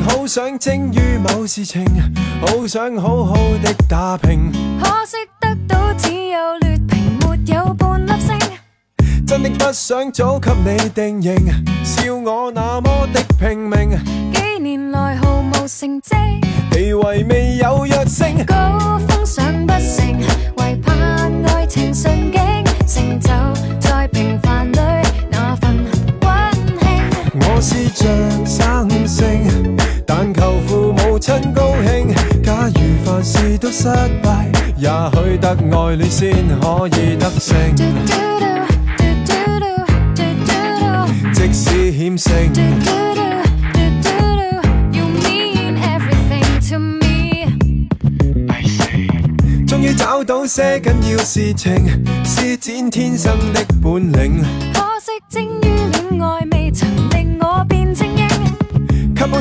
[0.00, 1.82] 好想精於某事情，
[2.40, 4.50] 好想好好的打拼，
[4.82, 8.38] 可惜得到只有劣评，没有半粒星。
[9.26, 11.34] 真的不想早给你定型，
[11.84, 13.90] 笑我那么的拼命，
[14.32, 16.14] 几年来毫无成绩，
[16.70, 20.20] 地位未有跃升，高峰上不成，
[20.58, 20.98] 唯盼
[21.46, 22.40] 爱情顺境，
[22.86, 23.28] 成就
[23.80, 24.78] 在平凡里
[25.30, 25.74] 那份
[26.22, 27.40] 温馨。
[27.40, 28.04] 我试着
[28.44, 29.75] 生性。
[30.06, 32.14] 但求父母亲高兴。
[32.42, 33.88] 假如凡事都失
[34.22, 34.46] 败，
[34.76, 37.56] 也许得爱恋先可以得胜。
[41.34, 42.86] 即使险胜。
[49.66, 51.72] 终于找到些紧要事情，
[52.24, 54.42] 施展天生的本领。
[54.72, 55.65] 可惜